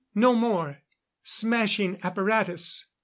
No 0.15 0.33
more! 0.33 0.81
Smashing 1.21 1.99
apparatus!' 2.01 2.87